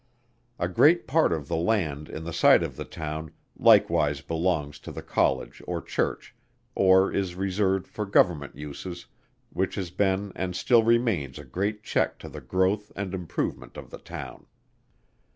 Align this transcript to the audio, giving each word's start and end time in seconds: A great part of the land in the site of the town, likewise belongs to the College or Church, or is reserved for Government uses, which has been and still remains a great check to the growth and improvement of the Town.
A 0.57 0.67
great 0.67 1.05
part 1.05 1.31
of 1.31 1.47
the 1.47 1.55
land 1.55 2.09
in 2.09 2.23
the 2.23 2.33
site 2.33 2.63
of 2.63 2.75
the 2.75 2.85
town, 2.85 3.29
likewise 3.55 4.21
belongs 4.21 4.79
to 4.79 4.91
the 4.91 5.03
College 5.03 5.61
or 5.67 5.79
Church, 5.79 6.33
or 6.73 7.11
is 7.13 7.35
reserved 7.35 7.85
for 7.85 8.07
Government 8.07 8.55
uses, 8.55 9.05
which 9.51 9.75
has 9.75 9.91
been 9.91 10.31
and 10.35 10.55
still 10.55 10.81
remains 10.81 11.37
a 11.37 11.43
great 11.45 11.83
check 11.83 12.17
to 12.17 12.29
the 12.29 12.41
growth 12.41 12.91
and 12.95 13.13
improvement 13.13 13.77
of 13.77 13.91
the 13.91 13.99
Town. 13.99 14.47